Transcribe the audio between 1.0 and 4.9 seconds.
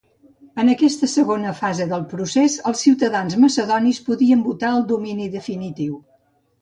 segona fase del procés, els ciutadans macedonis podien votar el